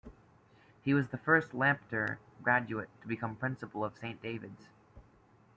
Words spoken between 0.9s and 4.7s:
was the first Lampeter graduate to become Principal of Saint David's.